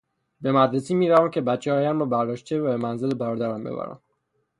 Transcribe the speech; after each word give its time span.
به 0.41 0.51
مدرسه 0.51 0.93
میروم 0.93 1.29
که 1.31 1.41
بچههایم 1.41 1.99
را 1.99 2.05
برداشته 2.05 2.61
و 2.61 2.63
به 2.63 2.77
منزل 2.77 3.13
برادرم 3.13 3.63
ببرم. 3.63 3.99